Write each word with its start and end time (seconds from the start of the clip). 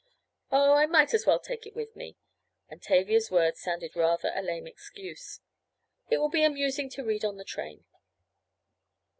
"Oh, 0.51 0.73
I 0.73 0.87
might 0.87 1.13
as 1.13 1.27
well 1.27 1.37
take 1.39 1.67
it 1.67 1.75
with 1.75 1.95
me," 1.95 2.17
and 2.67 2.81
Tavia's 2.81 3.29
words 3.29 3.59
sounded 3.59 3.95
rather 3.95 4.31
a 4.33 4.41
lame 4.41 4.65
excuse. 4.65 5.41
"It 6.09 6.17
will 6.17 6.27
be 6.27 6.43
amusing 6.43 6.89
to 6.97 7.03
read 7.05 7.23
on 7.23 7.37
the 7.37 7.45
train." 7.45 7.85